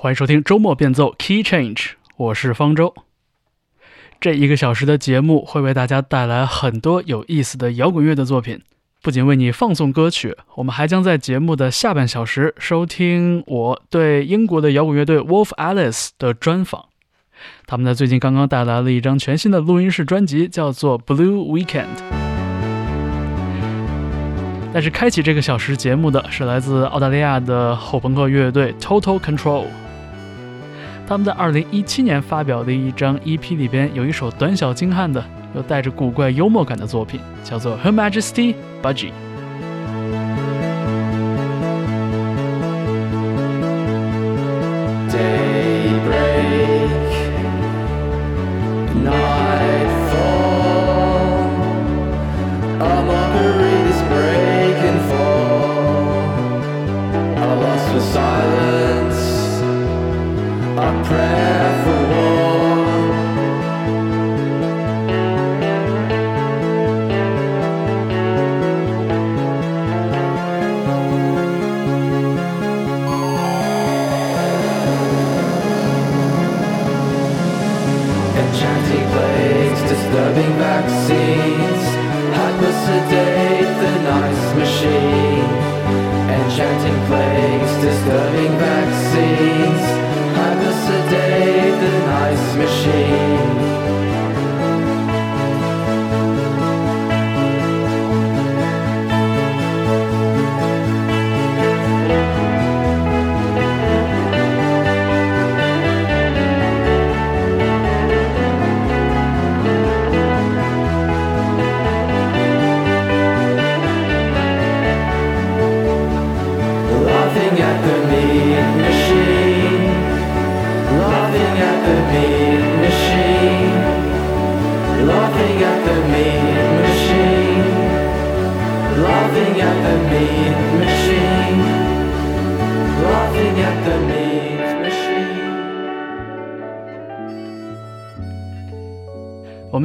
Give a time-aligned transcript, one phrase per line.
[0.00, 2.94] 欢迎收听周末变奏 Key Change，我是方舟。
[4.20, 8.60] 这一个小时的节目会为大家带来很多有意思的摇滚乐的作品，
[9.02, 16.84] 不仅为你放送歌曲，我们还将在节目的下半小时收听我对英国的摇滚乐队 Wolf Alice 的专访。
[17.66, 21.88] 他们在最近刚刚带来了一张全新的录音室专辑，叫做 Blue Weekend。
[24.72, 29.64] 但是开启这个小时节目的是来自澳大利亚的后朋克乐队 Total Control。
[31.08, 39.10] 他们在二零一七年发表的一张 EP 里边有一首短小精悍的、又带着古怪幽默感的作品，叫做 Her Majesty Budgie。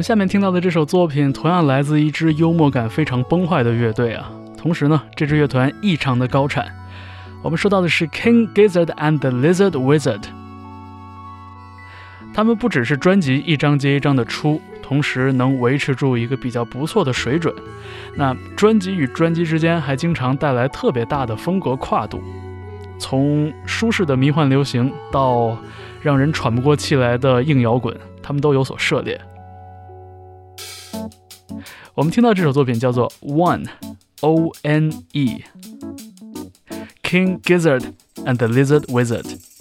[0.04, 4.30] 下面听到的这首作品，同样来自一支幽默感非常崩坏的乐队啊。
[4.54, 6.66] 同时呢，这支乐团异常的高产。
[7.42, 10.20] 我们说到的是 King Gizzard and the Lizard Wizard。
[12.34, 17.54] 他们不只是专辑一张接一张的出，同时能维持住一个比较不错的水准。
[18.14, 22.22] 那专辑与专辑之间还经常带来特别大的风格跨度，
[22.98, 25.56] 从舒适的迷幻流行到
[26.02, 29.18] 让人喘不过气来的硬摇滚，他们都有所涉猎。
[31.93, 35.41] 我们听到这首作品叫做 One，O N E，King
[37.41, 37.93] Gizzard
[38.25, 39.52] and the Lizard Wizard。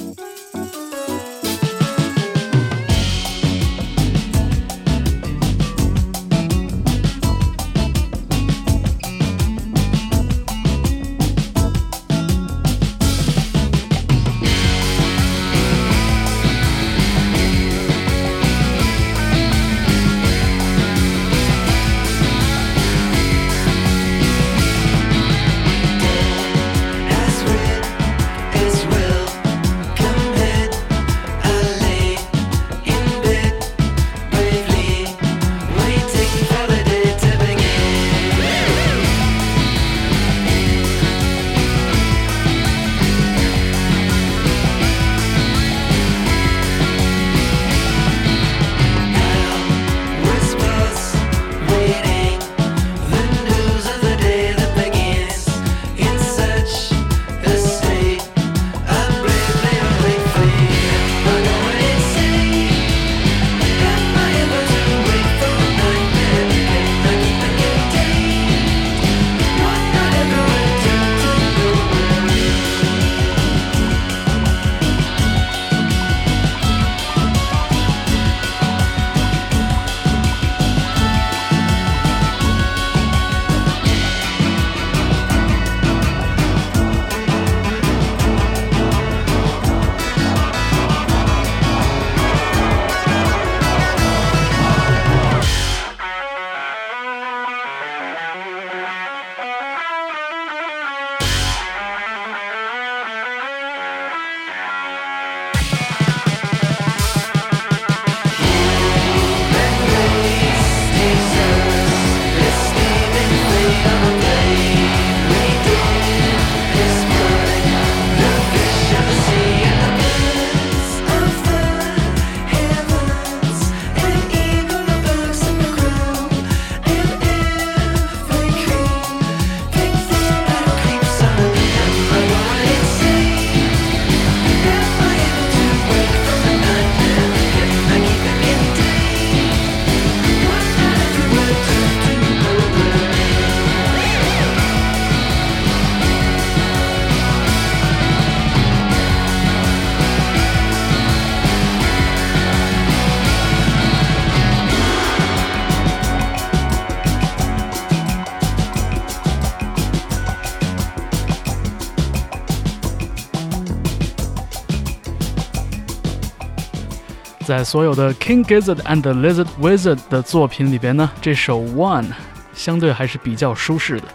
[167.63, 172.07] 所有的 King Gizzard and the Lizard Wizard 的作品里边呢，这首 One
[172.53, 174.07] 相对还是比较舒适的。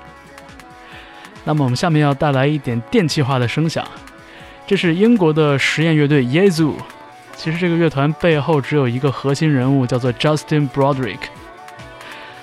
[1.44, 3.86] 那么我们下面要带来一点电气化的声响，
[4.66, 6.74] 这是英国的实验乐队 Yazoo。
[7.36, 11.20] 其实这个乐团背后只有一个核心人物，叫做 Justin Broderick。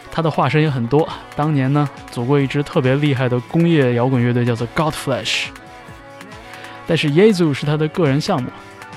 [0.09, 5.47] 他的化身也很多，当年呢组过一支特别厉害的工业摇滚乐队，叫做 Godflesh。
[6.87, 8.49] 但是 Yazoo 是他的个人项目，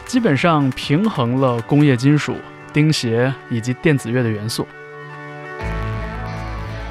[0.09, 2.35] 基本上平衡了工业金属、
[2.73, 4.67] 钉鞋以及电子乐的元素。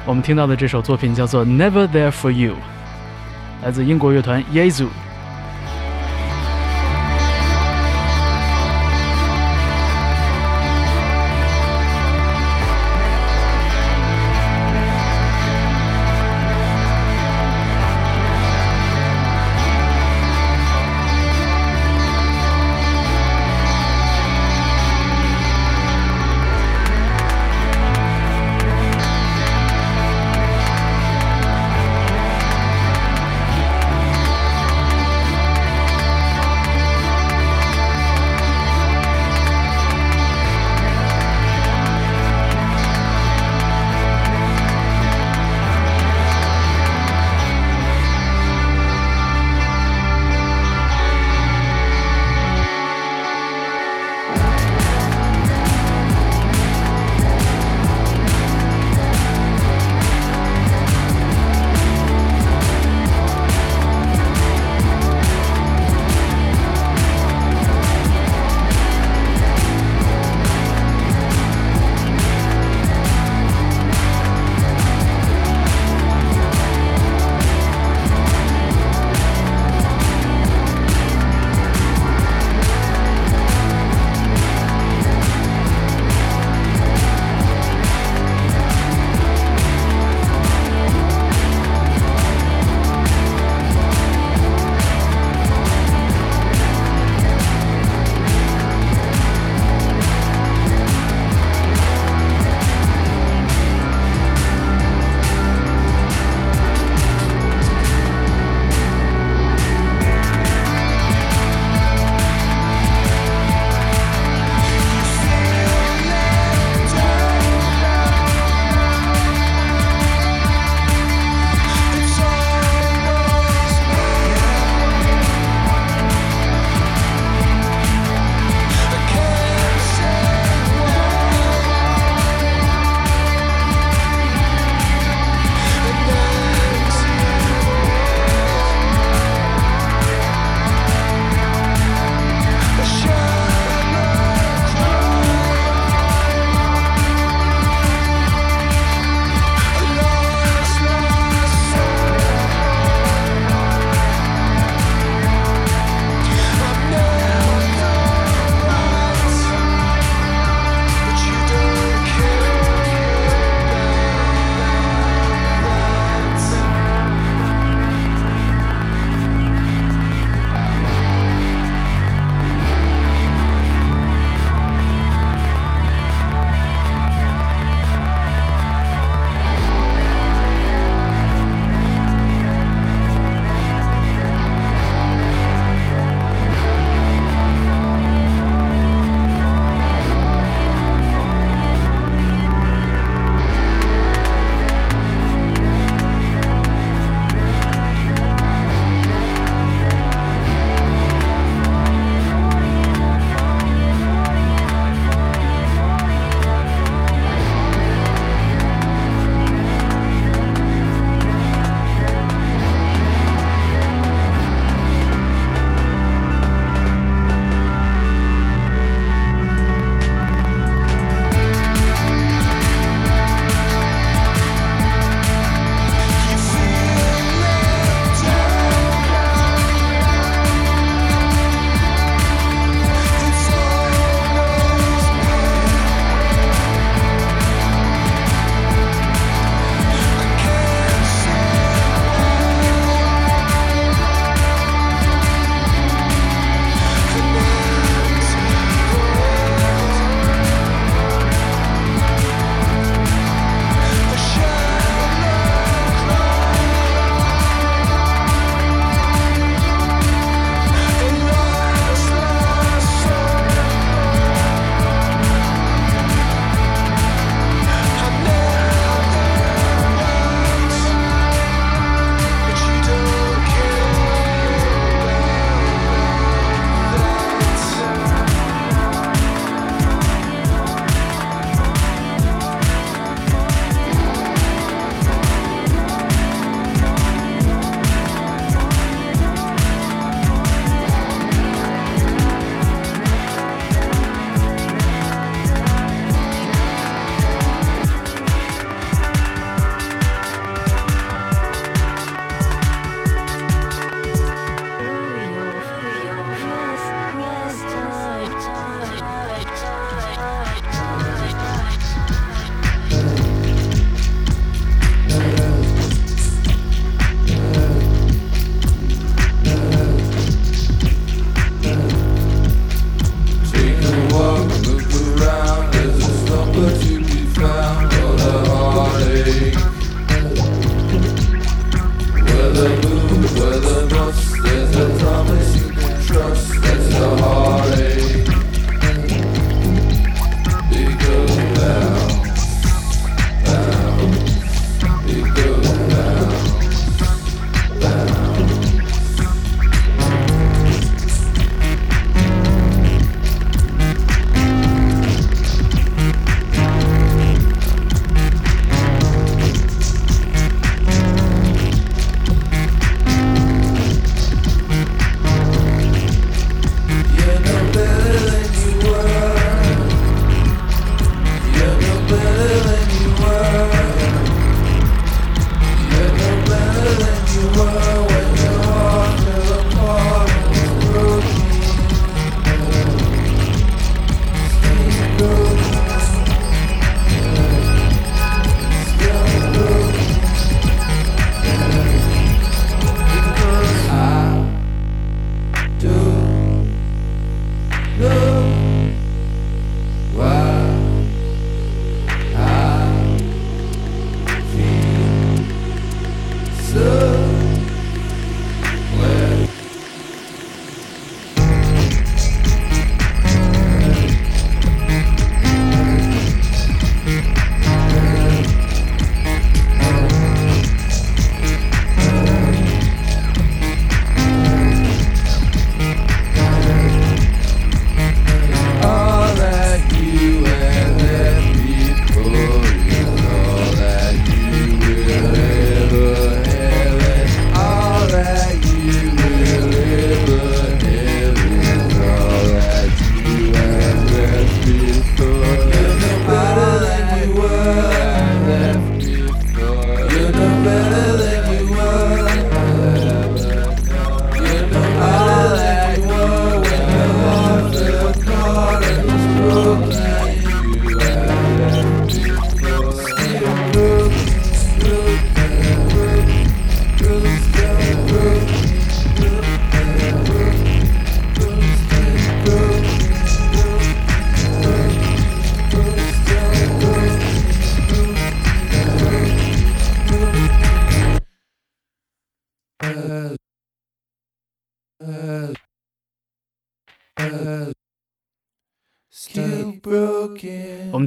[0.06, 2.54] 我们听到的这首作品叫做 Never There for You。
[3.60, 4.86] 来自英国乐团 Yazoo。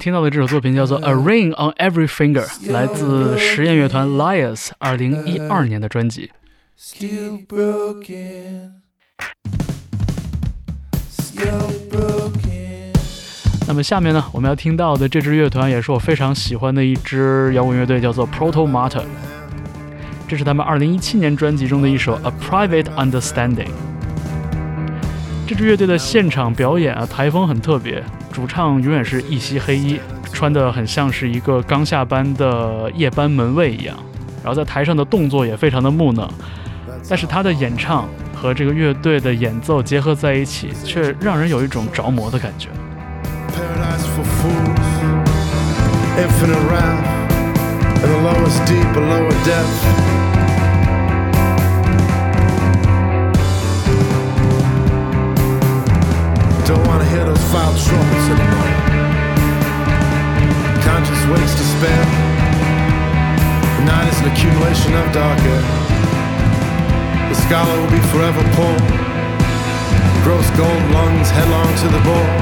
[0.02, 6.32] 听到的这首作品叫做《A Ring on Every Finger》，来自实验乐团 Liars 二零一二年的专辑。
[13.68, 19.04] 那么下面呢，我们要听到的这支乐团也是我非常喜欢的一支摇滚乐队，叫做 Proto Mater。
[20.28, 23.68] 这是他们二零一七年专辑中的一首《A Private Understanding》。
[25.52, 28.02] 这支乐队的现场表演啊，台风很特别。
[28.32, 30.00] 主唱永远是一袭黑衣，
[30.32, 33.94] 穿得很像是一个刚下班的夜班门卫一样。
[34.42, 36.26] 然后在台上的动作也非常的木讷，
[37.10, 42.70] 但是他的演唱和这个乐队的演奏结合在一起，却让人有一种着魔的感觉。
[43.50, 44.80] paradise for fools
[57.32, 58.72] Don't wanna hear those foul trumpets anymore.
[60.84, 62.06] Conscience waits to spare.
[63.78, 65.64] The night is an accumulation of dark air.
[67.30, 68.76] The scholar will be forever poor.
[70.24, 72.36] Gross gold lungs headlong to the bore.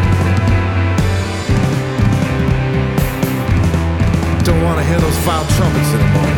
[4.43, 6.33] Don't wanna hear those foul trumpets anymore.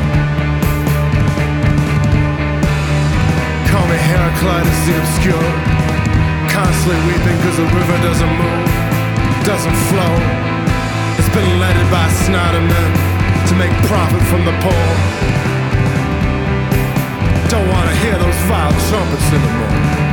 [3.72, 5.71] Call me Heraclitus the obscure
[6.52, 8.68] constantly weeping cause the river doesn't move,
[9.48, 10.14] doesn't flow.
[11.18, 12.92] It's been led by smarter men
[13.48, 14.88] to make profit from the poor.
[17.48, 20.11] Don't wanna hear those vile trumpets anymore.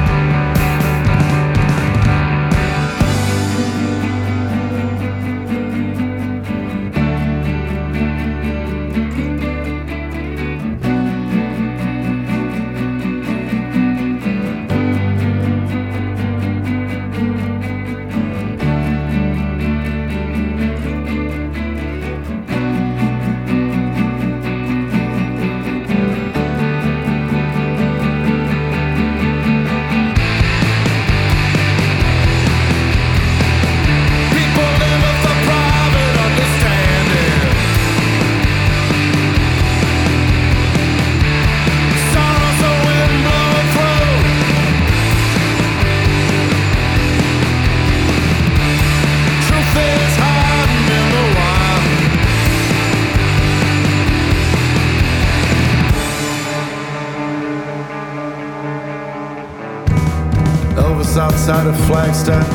[61.48, 62.46] Outside of Flagstaff,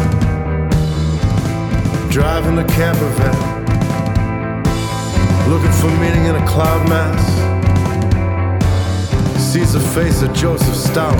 [2.12, 3.66] driving a camper van,
[5.50, 7.24] looking for meaning in a cloud mass.
[9.42, 11.18] Sees the face of Joseph Stalin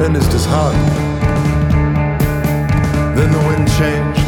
[0.00, 0.96] and is disheartened.
[3.18, 4.26] Then the wind changed,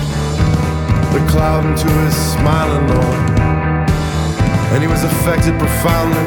[1.14, 3.40] the cloud into his smiling Lord,
[4.74, 6.26] and he was affected profoundly,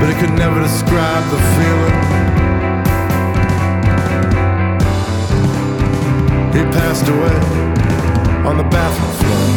[0.00, 2.09] but he could never describe the feeling.
[6.52, 7.36] He passed away
[8.44, 9.50] on the bathroom floor.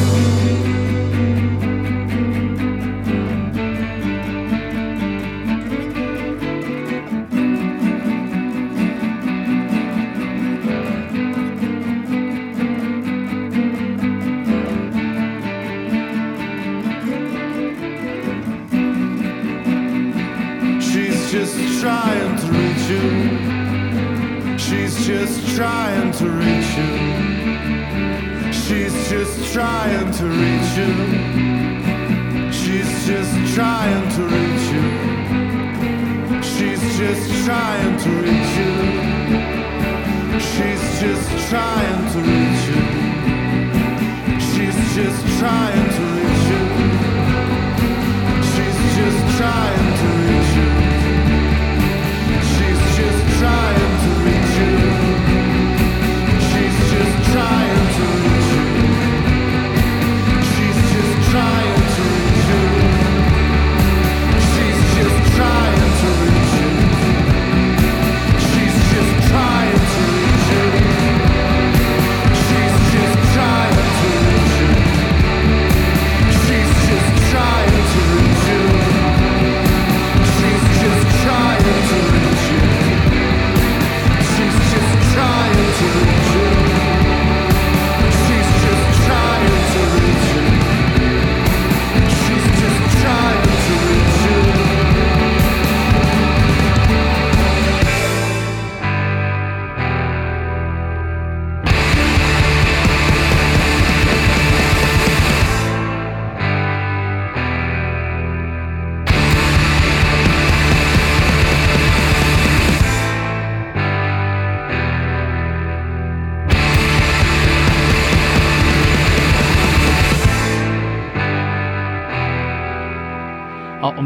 [20.79, 23.53] She's just trying to reach you
[24.57, 26.91] She's just trying to reach you.
[28.51, 30.93] She's just trying to reach you.
[32.51, 34.85] She's just trying to reach you.
[36.41, 38.42] She's just trying to reach you.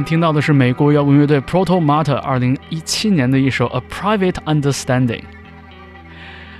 [0.08, 5.20] 听到的是美国摇滚乐队 Proto Martyr 二零一七年的一首《A Private Understanding》。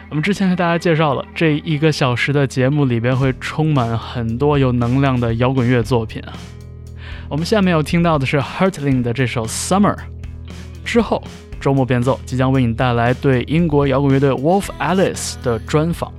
[0.10, 6.34] 我们之前和大家介绍了，这一个小时的节目里边会充满很多有能量的摇滚乐作品啊。
[7.30, 9.96] 我们下面要听到的是 Hurtling 的这首《Summer》。
[10.84, 11.24] 之后，
[11.62, 16.12] 周末变奏即将为你带来对英国摇滚乐队 Wolf Alice 的专访。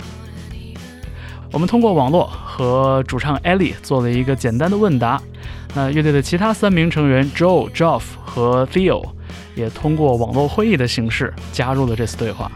[1.53, 5.21] 我们通过网络和主唱 Ellie 做了一个简单的问答。
[5.75, 9.05] 那乐队的其他三名成员 Joe、Joff 和 Theo
[9.55, 12.51] 也通过网络会议的形式加入了这次对话。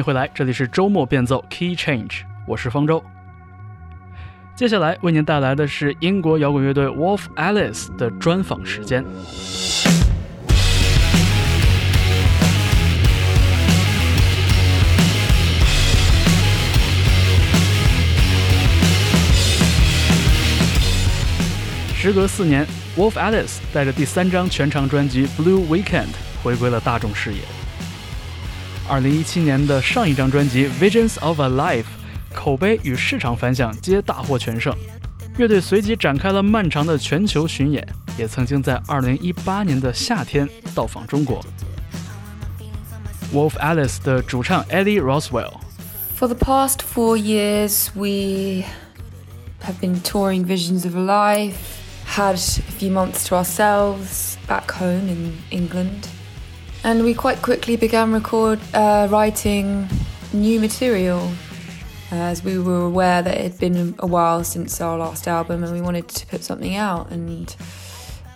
[0.00, 3.04] 迎回来，这里是周末变奏 Key Change，我是方舟。
[4.56, 9.04] 接下来为您带来的是英国摇滚乐队 Wolf Alice 的专访时间。
[21.94, 26.06] 时隔四年，Wolf Alice 带着第三张全长专辑《Blue Weekend》
[26.42, 27.59] 回归了大众视野。
[28.90, 31.82] 二零一七年的上一张专辑《Visions of a Life》，
[32.34, 34.74] 口碑与市场反响皆大获全胜。
[35.38, 37.86] 乐队随即展开了漫长的全球巡演，
[38.18, 41.40] 也曾经在二零一八年的夏天到访中国。
[43.32, 45.52] Wolf Alice 的主唱 Ellie Rowsell。
[46.18, 48.64] For the past four years, we
[49.64, 51.54] have been touring Visions of a Life.
[52.16, 56.08] Had a few months to ourselves back home in England.
[56.82, 59.88] And we quite quickly began record uh, writing
[60.32, 61.30] new material
[62.10, 65.72] as we were aware that it had been a while since our last album and
[65.72, 67.10] we wanted to put something out.
[67.10, 67.54] And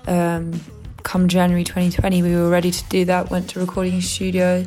[0.07, 0.61] um,
[1.03, 4.65] come January 2020 we were ready to do that went to recording studio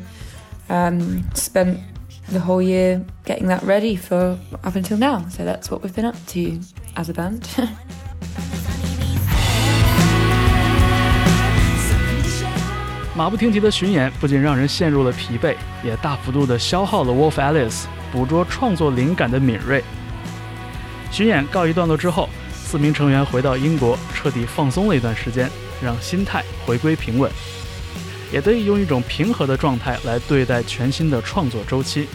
[0.68, 1.80] um, spent
[2.28, 5.26] the whole year getting that ready for up until now.
[5.28, 6.60] So that's what we've been up to
[6.96, 7.48] as a band
[13.18, 19.82] 马不停蹄的巡演不仅让人陷入了疲惫，也大幅度地消耗了 Wolf Alice 捕捉创作灵感的敏锐。
[21.10, 25.50] 巡演告一段落之后，四名成员回到英国，彻底放松了一段时间，
[25.82, 27.28] 让心态回归平稳，
[28.32, 32.06] 也得以用一种平和的状态来对待全新的创作周期。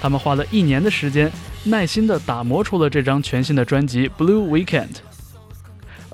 [0.00, 1.28] 他们花了一年的时间，
[1.64, 4.90] 耐心地打磨出了这张全新的专辑《Blue Weekend》。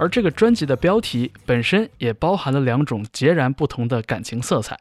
[0.01, 4.79] 而这个专辑的标题本身也包含了两种截然不同的感情色彩。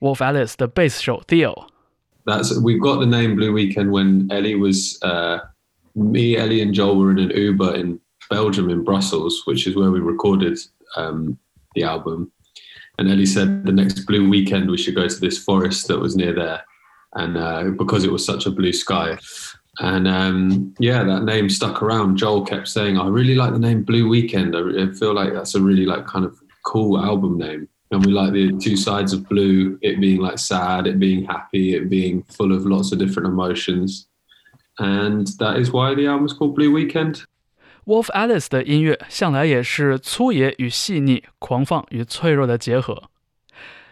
[0.00, 5.38] Wolf Alice 的贝斯手 Theo。That's we got the name Blue Weekend when Ellie was uh,
[5.94, 9.90] me, Ellie, and Joel were in an Uber in Belgium in Brussels, which is where
[9.90, 10.58] we recorded
[10.96, 11.38] um,
[11.74, 12.30] the album.
[12.98, 16.16] And Ellie said the next Blue Weekend we should go to this forest that was
[16.16, 16.62] near there,
[17.14, 19.16] and uh, because it was such a blue sky,
[19.78, 22.16] and um, yeah, that name stuck around.
[22.16, 24.56] Joel kept saying, "I really like the name Blue Weekend.
[24.56, 28.32] I, feel like that's a really like kind of cool album name." And we like
[28.32, 32.52] the two sides of blue, it being like sad, it being happy, it being full
[32.52, 34.06] of lots of different emotions.
[34.76, 37.24] And that is why the album is called Blue Weekend.
[37.86, 43.04] Wolf Alice 的音乐向来也是粗野与细腻、狂放与脆弱的结合，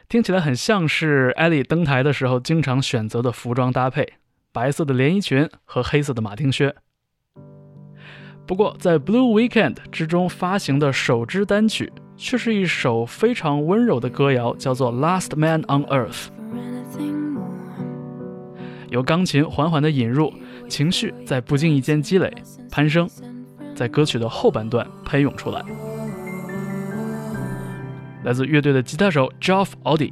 [0.09, 4.13] 听起来很像是 Ellie 登台的时候经常选择的服装搭配。
[4.52, 6.76] 白色的连衣裙和黑色的马丁靴。
[8.46, 16.28] 不过，在《Blue Weekend》之中发行的首支单曲，却是一首非常温柔的歌谣，叫做《Last Man on Earth》。
[18.90, 20.34] 由钢琴缓缓的引入，
[20.68, 22.30] 情绪在不经意间积累、
[22.70, 23.10] 攀升，
[23.74, 25.64] 在歌曲的后半段喷涌出来。
[28.26, 30.12] 来自乐队的吉他手 Jeff Audi。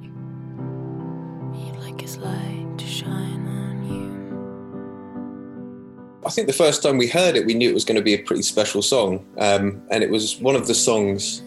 [6.26, 8.14] I think the first time we heard it, we knew it was going to be
[8.14, 9.26] a pretty special song.
[9.38, 11.42] Um, and it was one of the songs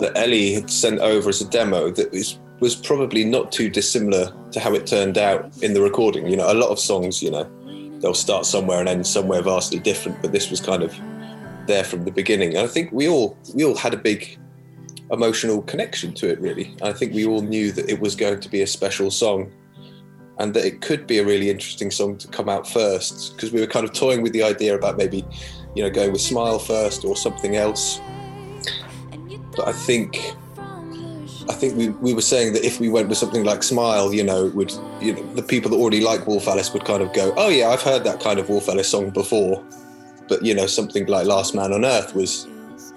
[0.00, 4.34] that Ellie had sent over as a demo that was, was probably not too dissimilar
[4.52, 6.26] to how it turned out in the recording.
[6.26, 7.50] You know, a lot of songs, you know,
[8.00, 10.94] they'll start somewhere and end somewhere vastly different, but this was kind of
[11.66, 12.50] there from the beginning.
[12.50, 14.38] And I think we all we all had a big
[15.10, 16.74] emotional connection to it really.
[16.82, 19.50] I think we all knew that it was going to be a special song
[20.42, 23.60] and that it could be a really interesting song to come out first because we
[23.60, 25.24] were kind of toying with the idea about maybe
[25.76, 28.00] you know going with smile first or something else.
[29.56, 30.34] But i think
[31.48, 34.24] i think we, we were saying that if we went with something like smile you
[34.24, 37.34] know would you know the people that already like wolf alice would kind of go
[37.36, 39.64] oh yeah i've heard that kind of wolf alice song before.
[40.28, 42.48] But you know something like last man on earth was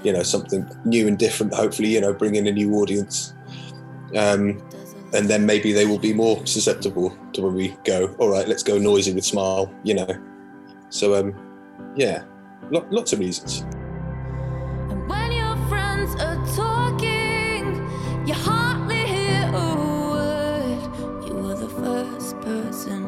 [0.03, 3.33] you know something new and different hopefully you know bring in a new audience.
[4.15, 4.61] Um,
[5.12, 8.62] and then maybe they will be more susceptible to when we go, all right, let's
[8.62, 10.08] go noisy with smile, you know.
[10.88, 11.34] So, um,
[11.96, 12.22] yeah,
[12.70, 13.64] lots of reasons.
[22.42, 23.02] person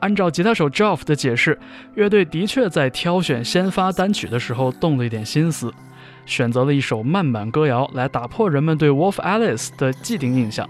[0.00, 1.56] 按照吉他手 Geoff 的解释，
[1.94, 5.72] 乐队的确在挑选先发单曲的时候动了一点心思。
[6.27, 10.69] 选择了一首慢板歌谣来打破人们对 Wolf Alice 的既定印象。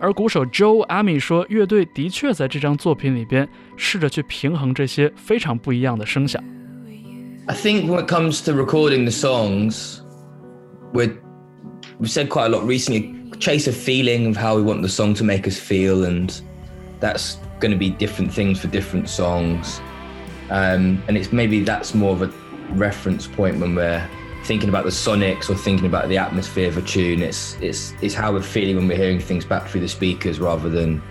[0.00, 6.42] 而鼓手 Joel Amey 说，乐队的确在这张作品里边试着去平衡这些非常不一样的声响。
[7.46, 10.00] I think when it comes to recording the songs,
[10.92, 11.08] we
[12.00, 13.20] we've said quite a lot recently.
[13.38, 16.30] Chase a feeling of how we want the song to make us feel, and
[17.00, 19.80] that's going to be different things for different songs.
[20.48, 22.30] Um, and it's maybe that's more of a
[22.72, 24.08] reference point when we're
[24.44, 27.22] thinking about the sonics or thinking about the atmosphere of a tune.
[27.22, 30.68] It's it's it's how we're feeling when we're hearing things back through the speakers rather
[30.68, 31.02] than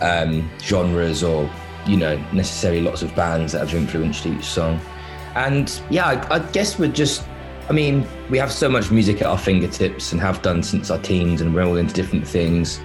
[0.00, 1.50] um, genres or
[1.86, 4.80] you know necessarily lots of bands that have influenced each song.
[5.34, 7.26] And yeah, I, I guess we're just.
[7.68, 10.98] I mean, we have so much music at our fingertips and have done since our
[10.98, 12.80] teens, and we're all into different things.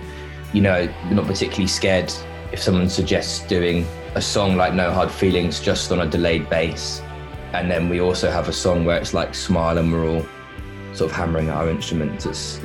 [0.54, 2.14] You know, we're not particularly scared
[2.52, 7.02] if someone suggests doing a song like No Hard Feelings just on a delayed bass.
[7.56, 10.26] And then we also have a song where it's like Smile and we're all
[10.94, 12.26] sort of hammering our instruments.
[12.26, 12.60] It's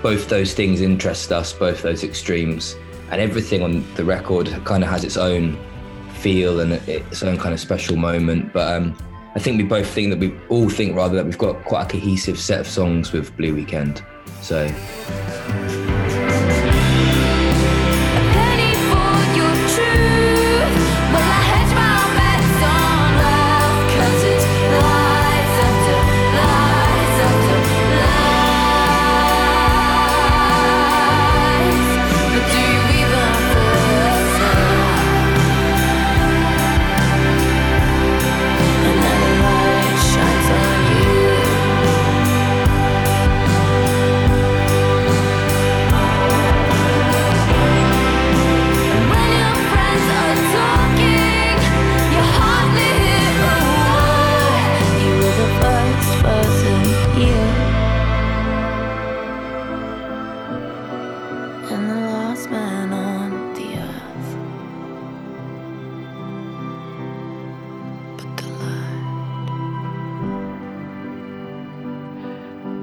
[0.00, 2.76] both those things interest us, both those extremes.
[3.10, 5.58] And everything on the record kind of has its own
[6.14, 8.52] feel and its own kind of special moment.
[8.52, 8.96] But um,
[9.34, 11.88] I think we both think that we all think rather that we've got quite a
[11.88, 14.04] cohesive set of songs with Blue Weekend.
[14.40, 14.68] So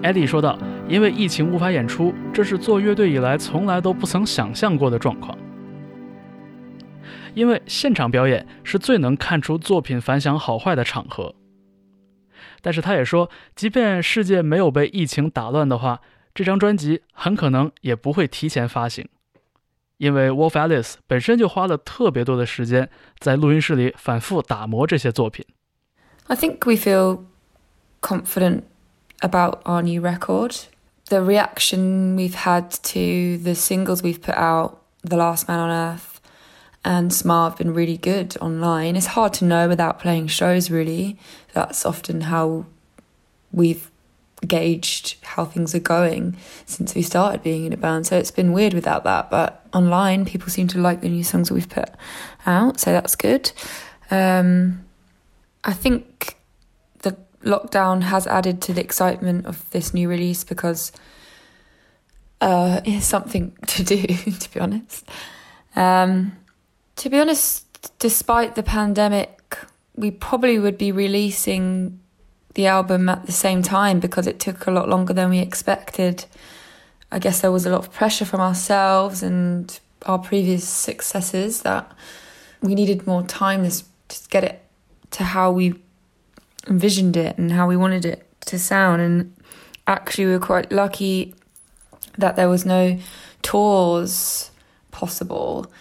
[0.09, 0.57] 艾莉说道
[0.89, 5.37] ：“因为疫情无法演出，这是做乐队以来从来都不曾想象过的状况。
[7.35, 11.35] 因为现场表演是最能看出作品反响好坏的场合。
[12.59, 16.01] 但是他也说，即便世界没有被疫情打乱的话，
[16.33, 19.07] 这张专辑很可能也不会提前发行，
[19.97, 25.45] 因为 Wolf Alice 本身就花了特别多的时间在录音室里反复打磨这些作品。
[26.25, 27.25] I think we feel
[28.01, 28.63] confident
[29.21, 30.57] about our new record.
[31.09, 36.21] The reaction we've had to the singles we've put out, The Last Man on Earth
[36.85, 38.95] and Smile, have been really good online.
[38.95, 41.17] It's hard to know without playing shows, really.
[41.53, 42.65] That's often how
[43.51, 43.89] we've
[44.47, 48.07] gauged how things are going since we started being in a band.
[48.07, 49.29] So it's been weird without that.
[49.29, 51.89] But online, people seem to like the new songs that we've put
[52.45, 52.79] out.
[52.79, 53.51] So that's good.
[54.11, 54.85] Um,
[55.63, 56.37] I think
[57.43, 60.91] lockdown has added to the excitement of this new release because
[62.41, 64.07] uh, it's something to do,
[64.39, 65.07] to be honest.
[65.75, 66.37] Um,
[66.97, 67.65] to be honest,
[67.99, 69.57] despite the pandemic,
[69.95, 71.99] we probably would be releasing
[72.55, 76.25] the album at the same time because it took a lot longer than we expected.
[77.11, 81.91] I guess there was a lot of pressure from ourselves and our previous successes that
[82.61, 83.83] we needed more time to
[84.29, 84.61] get it
[85.11, 85.75] to how we
[86.67, 89.01] envisioned it and how we wanted it to sound.
[89.01, 89.35] And
[89.87, 91.35] actually, we were quite lucky
[92.17, 92.99] that there was no
[93.41, 94.51] tours
[94.91, 95.71] possible,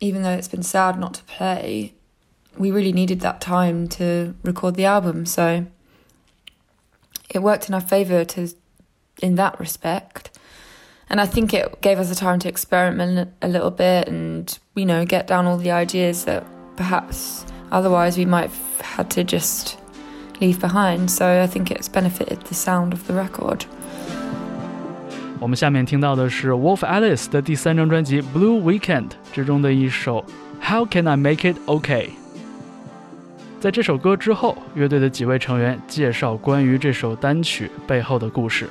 [0.00, 1.94] even though it's been sad not to play.
[2.58, 5.66] We really needed that time to record the album, so
[7.28, 8.52] it worked in our favour to
[9.22, 10.38] in that respect.
[11.08, 14.86] And I think it gave us the time to experiment a little bit and, you
[14.86, 19.79] know, get down all the ideas that perhaps otherwise we might have had to just
[20.39, 21.09] leave behind.
[21.09, 23.61] So I think it's benefited the sound of the record.
[25.39, 30.23] 我们下面听到的是 Wolf Alice 的第三张专辑《Blue Weekend》之中的一首《
[30.69, 32.09] How Can I Make It OK》。
[33.59, 38.69] 在这首歌之后，乐队的几位成员介绍关于这首单曲背后的故事。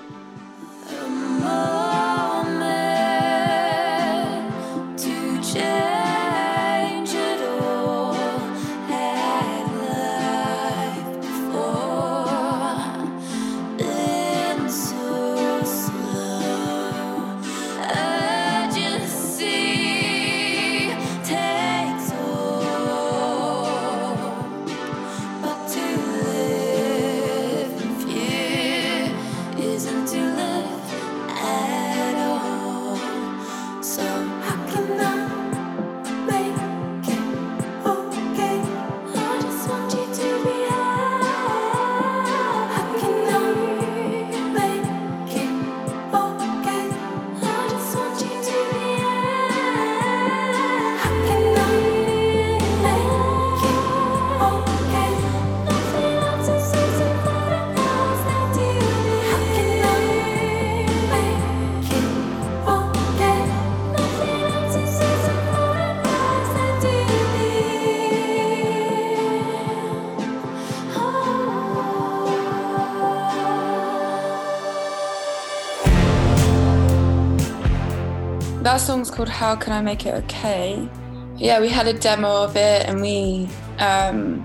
[78.90, 80.90] Song's called How Can I Make It Okay?
[81.38, 84.44] Yeah, we had a demo of it and we um,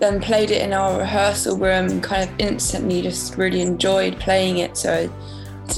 [0.00, 4.58] then played it in our rehearsal room and kind of instantly just really enjoyed playing
[4.58, 4.76] it.
[4.76, 5.08] So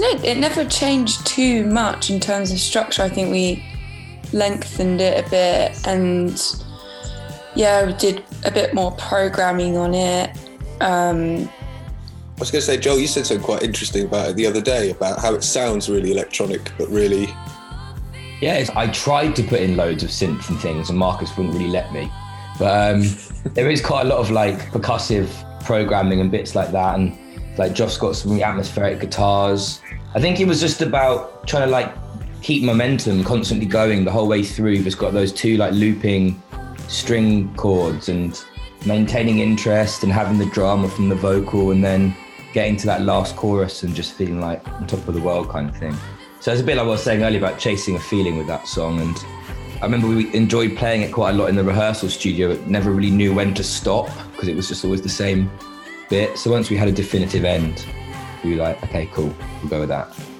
[0.00, 3.02] it never changed too much in terms of structure.
[3.02, 3.62] I think we
[4.32, 6.42] lengthened it a bit and
[7.54, 10.30] yeah, we did a bit more programming on it.
[10.80, 11.50] Um,
[12.36, 14.60] I was going to say, Joel, you said something quite interesting about it the other
[14.60, 17.28] day about how it sounds really electronic, but really
[18.40, 21.54] Yeah, it's, I tried to put in loads of synth and things, and Markus wouldn't
[21.54, 22.10] really let me.
[22.58, 23.02] But um,
[23.54, 25.28] there is quite a lot of like percussive
[25.64, 27.16] programming and bits like that, and
[27.56, 29.80] like Joff's got some atmospheric guitars.
[30.16, 31.94] I think it was just about trying to like
[32.42, 34.82] keep momentum constantly going the whole way through.
[34.82, 36.42] Just got those two like looping
[36.88, 38.44] string chords and
[38.84, 42.14] maintaining interest and having the drama from the vocal and then
[42.54, 45.68] getting to that last chorus and just feeling like on top of the world kind
[45.68, 45.94] of thing.
[46.40, 48.46] So it's a bit like what I was saying earlier about chasing a feeling with
[48.46, 49.00] that song.
[49.00, 49.16] And
[49.82, 52.92] I remember we enjoyed playing it quite a lot in the rehearsal studio, but never
[52.92, 55.50] really knew when to stop because it was just always the same
[56.08, 56.38] bit.
[56.38, 57.84] So once we had a definitive end,
[58.44, 60.14] we were like, okay, cool, we'll go with that.“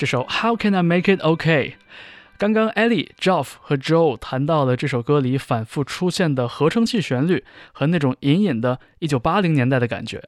[0.00, 1.74] 这首 How Can I Make It OK”。
[2.38, 10.24] 刚刚 Ellie、Geoff 和 Joe 谈到了这首歌里反复出现的合成器旋律和那种隐隐的1980年代的感觉，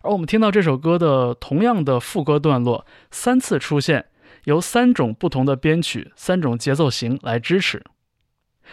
[0.00, 4.06] 而我们听到这首歌的同样的副歌段落三次出现，
[4.44, 7.84] 由三种不同的编曲、三种节奏型来支持，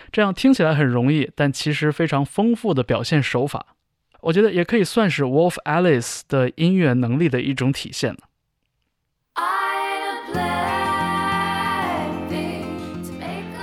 [0.10, 3.76] 这样听起来很容易，但其实非常丰富的表现手法，
[4.22, 8.20] 我觉得也可以算是 Wolf Alice 的音乐能力的一种体现了。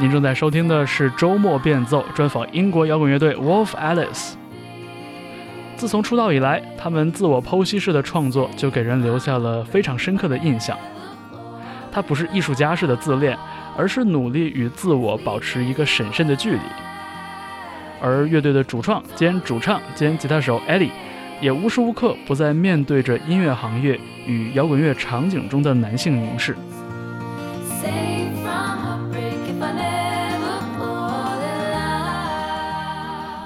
[0.01, 4.35] 您正在收听的是周末变奏专访英国摇滚乐队 Wolf Alice。
[5.77, 10.79] 自从出道以来，他们自我剖析式的创作就给人留下了非常深刻的印象。
[11.91, 13.37] 它不是艺术家式的自恋，
[13.77, 16.61] 而是努力与自我保持一个审慎的距离。
[18.01, 20.91] 而乐队的主创兼主唱兼吉他手 Eddie，
[21.41, 26.55] 也无时无刻不在面对着音乐行业与摇滚乐场景中的男性凝视。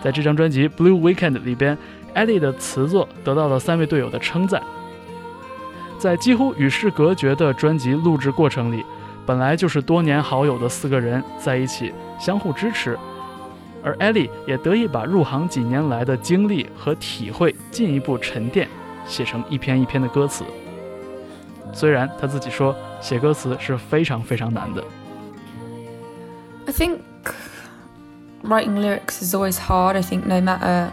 [0.02, 1.78] 在这张专辑《Blue Weekend》里边
[2.12, 4.60] ，Eddie 的词作得到了三位队友的称赞。
[5.96, 8.84] 在几乎与世隔绝的专辑录制过程里，
[9.24, 12.98] 本来就是多年好友的四个人在一起相互支持，
[13.84, 18.68] 而 Eddie 也得以把入行几年来的经历和体会进一步沉淀，
[19.06, 20.44] 写成一篇一篇的歌词。
[21.72, 24.82] 虽然他自己说写歌词是非常非常难的。
[26.66, 27.02] I think
[28.42, 29.96] writing lyrics is always hard.
[29.96, 30.92] I think no matter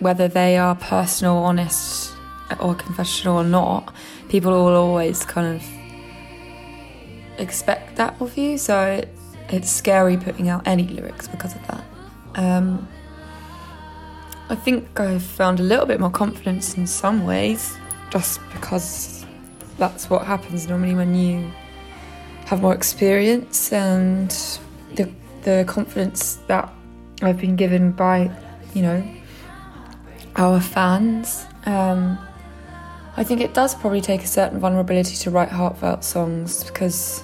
[0.00, 2.12] whether they are personal, honest,
[2.60, 3.92] or confessional or not,
[4.28, 5.62] people will always kind of
[7.38, 8.58] expect that of you.
[8.58, 9.08] So it,
[9.48, 11.84] it's scary putting out any lyrics because of that.
[12.34, 12.86] Um,
[14.48, 17.76] I think I've found a little bit more confidence in some ways,
[18.10, 19.24] just because
[19.78, 21.50] that's what happens normally when you
[22.46, 24.30] have more experience and
[25.46, 26.68] the confidence that
[27.22, 28.30] I've been given by,
[28.74, 29.02] you know,
[30.34, 31.46] our fans.
[31.64, 32.18] Um,
[33.16, 37.22] I think it does probably take a certain vulnerability to write heartfelt songs because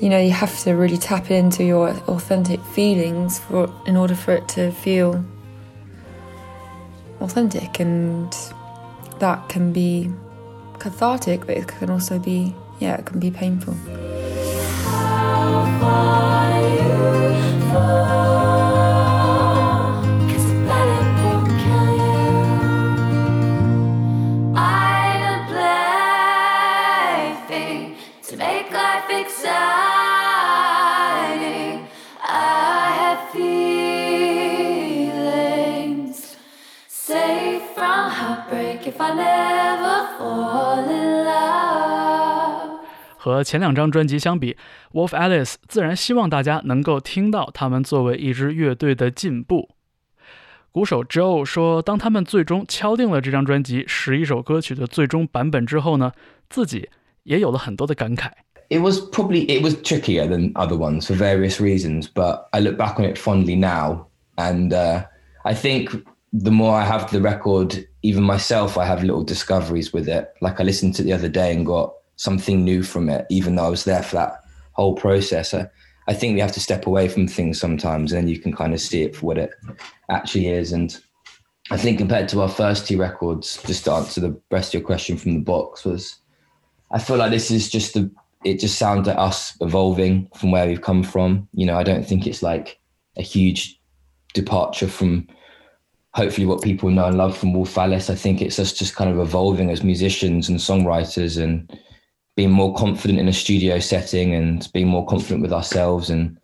[0.00, 4.32] you know you have to really tap into your authentic feelings for in order for
[4.32, 5.22] it to feel
[7.20, 8.32] authentic and
[9.18, 10.08] that can be
[10.78, 13.74] cathartic but it can also be yeah it can be painful
[17.68, 18.17] To
[43.27, 44.57] 和前两张专辑相比，
[44.91, 49.69] Wolf Alice 自然希望大家能够听到他们作为一支乐队的进步。
[50.71, 56.11] 鼓手 Joe 说，当他们最终敲定了这张专辑十一首歌曲的最终版本之后呢，
[56.49, 56.89] 自己
[57.23, 58.31] 也有了很多的感慨。
[58.69, 62.75] it was probably it was trickier than other ones for various reasons but i look
[62.75, 64.07] back on it fondly now
[64.37, 65.03] and uh,
[65.43, 65.89] i think
[66.31, 70.59] the more i have the record even myself i have little discoveries with it like
[70.59, 73.64] i listened to it the other day and got something new from it even though
[73.64, 74.42] i was there for that
[74.72, 75.66] whole process i,
[76.06, 78.80] I think we have to step away from things sometimes and you can kind of
[78.80, 79.50] see it for what it
[80.10, 80.96] actually is and
[81.70, 84.86] i think compared to our first two records just to answer the rest of your
[84.86, 86.18] question from the box was
[86.90, 88.10] I feel like this is just the
[88.44, 91.48] it just sounds like us evolving from where we've come from.
[91.54, 92.78] You know, I don't think it's like
[93.16, 93.80] a huge
[94.32, 95.26] departure from
[96.14, 98.08] hopefully what people know and love from Wolf Alice.
[98.08, 101.78] I think it's us just kind of evolving as musicians and songwriters and
[102.37, 106.37] being more confident in a studio setting and being more confident with ourselves and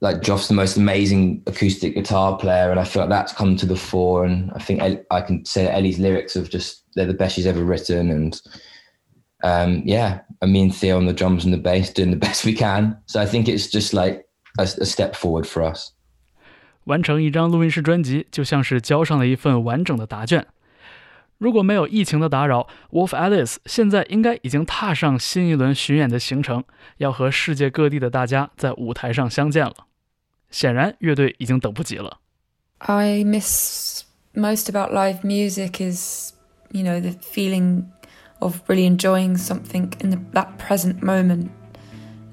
[0.00, 3.66] like Joff's the most amazing acoustic guitar player and I feel like that's come to
[3.66, 7.06] the fore and I think El- I can say that Ellie's lyrics have just they're
[7.06, 8.40] the best she's ever written and
[9.42, 12.52] um, yeah, I mean Theo on the drums and the bass doing the best we
[12.52, 12.96] can.
[13.06, 14.26] So I think it's just like
[14.58, 15.92] a, a step forward for us.
[16.84, 20.46] 完成一张录音室专辑，就像是交上了一份完整的答卷。
[21.40, 26.64] 如果没有疫情的打扰，Wolf Alice 现在应该已经踏上新一轮巡演的行程，
[26.96, 29.74] 要和世界各地的大家在舞台上相见了。
[30.50, 32.20] 显然，乐队已经等不及了。
[32.78, 34.02] I miss
[34.34, 36.32] most about live music is,
[36.70, 37.84] you know, the feeling
[38.38, 41.48] of really enjoying something in the, that present moment.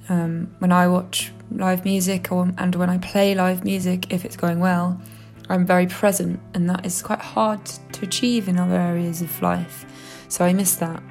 [0.10, 4.36] Um, when I watch live music or, and when I play live music, if it's
[4.36, 5.00] going well,
[5.50, 9.86] I'm very present, and that is quite hard to achieve in other areas of life.
[10.30, 11.02] So I miss that.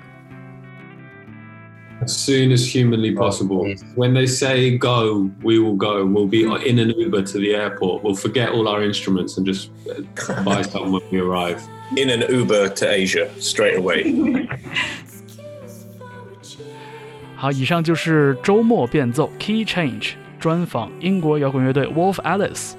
[2.01, 3.62] As soon as humanly possible.
[3.62, 3.84] please.
[3.95, 6.05] When they say go, we will go.
[6.05, 8.03] We'll be in an Uber to the airport.
[8.03, 11.62] We'll forget all our instruments and just uh, buy some when we arrive.
[11.97, 14.49] In an Uber to Asia straight away.
[17.36, 22.72] 好，以上就是周末变奏 Key Change 专访英国摇滚乐队 Wolf Alice。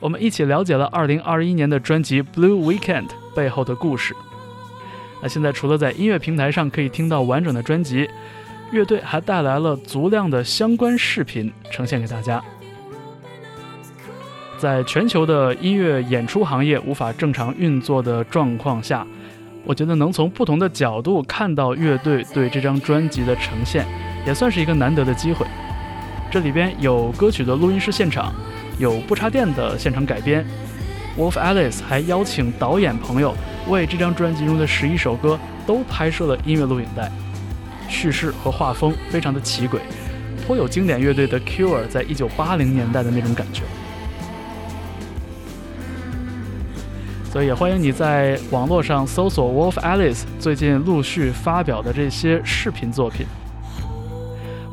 [0.00, 4.16] 我们一起了解了2021年的专辑《Blue Weekend》背后的故事。
[5.22, 8.08] 那现在除了在音乐平台上可以听到完整的专辑，
[8.72, 12.42] 乐队还带来了足量的相关视频呈现给大家。
[14.56, 19.06] 在全球的音乐演出行业无法正常运作的状况下，
[19.64, 23.86] 我觉得能从不同的角度看到乐队对这张专辑的呈现，
[24.26, 25.46] 也算是一个难得的机会。
[26.30, 28.34] 这里边有歌曲的录音室现场，
[28.80, 30.42] 有不插电的现场改编。
[31.18, 33.34] Wolf Alice 还邀请导演朋友
[33.68, 37.12] 为这张专辑中的十一首歌都拍摄了音乐录影带，
[37.90, 39.80] 叙事和画风非常的奇诡，
[40.46, 43.64] 颇有经典乐队的 Cure 在一九八零年代的那种感觉。
[47.30, 53.26] 所以也欢迎你在网络上搜索 Wolf Alice 最近陆续发表的这些视频作品。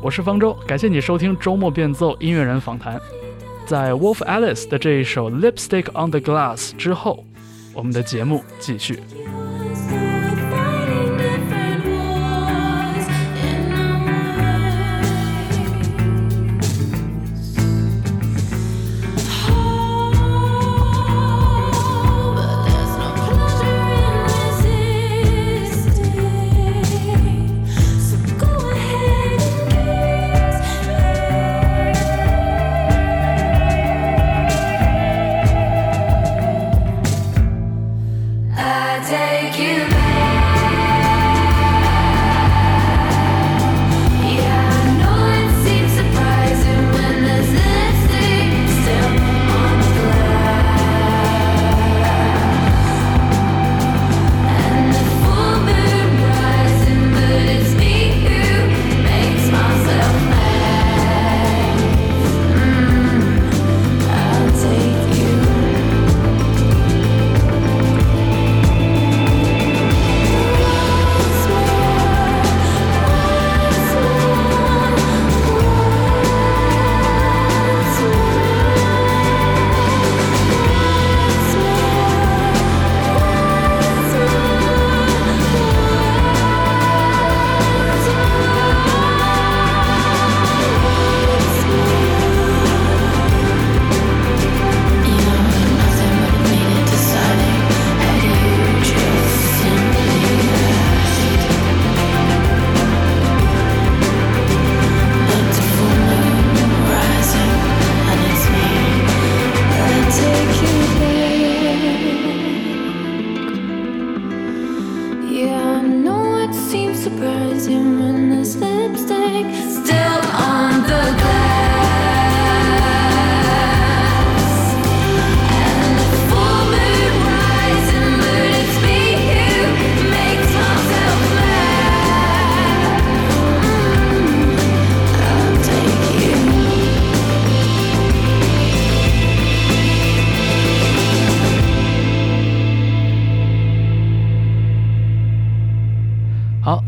[0.00, 2.98] 我是方舟，感谢你收听周末变奏音乐人访谈。
[3.68, 7.22] 在 Wolf Alice 的这一首 Lipstick on the Glass 之后，
[7.74, 8.98] 我们的节目继续。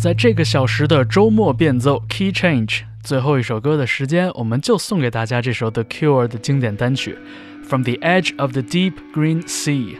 [0.00, 7.18] 在这个小时的周末变奏 Key Change 最后一首歌的时间，我们就送给大家这首 The Cure 的经典单曲
[7.68, 9.94] 《From the Edge of the Deep Green Sea》，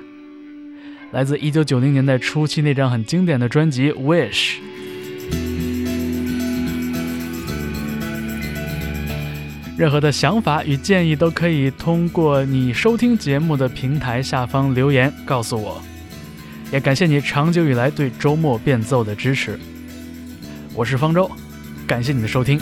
[1.13, 4.55] 来自1990年代初期那张很经典的专辑《Wish》。
[9.77, 15.79] 任何的想法与建议都可以通过你收听节目的平台下方留言告诉我，
[16.73, 19.61] 也感谢你长久以来对周末变奏的支持。
[20.81, 21.31] 我是方舟，
[21.87, 22.59] 感谢你的收听。